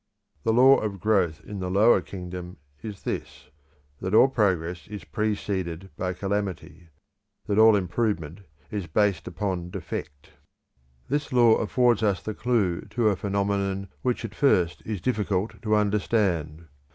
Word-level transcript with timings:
The 0.41 0.51
law 0.51 0.79
of 0.79 0.99
growth 0.99 1.41
in 1.45 1.59
the 1.59 1.69
lower 1.69 2.01
kingdom 2.01 2.57
is 2.81 3.03
this, 3.03 3.49
that 3.99 4.15
all 4.15 4.29
progress 4.29 4.87
is 4.87 5.03
preceded 5.03 5.91
by 5.95 6.13
calamity, 6.13 6.89
that 7.45 7.59
all 7.59 7.75
improvement 7.75 8.39
is 8.71 8.87
based 8.87 9.27
upon 9.27 9.69
defect. 9.69 10.31
This 11.07 11.31
law 11.31 11.53
affords 11.57 12.01
us 12.01 12.19
the 12.19 12.33
clue 12.33 12.81
to 12.89 13.09
a 13.09 13.15
phenomenon 13.15 13.89
which 14.01 14.25
at 14.25 14.33
first 14.33 14.81
is 14.87 15.01
difficult 15.01 15.61
to 15.61 15.75
understand. 15.75 16.65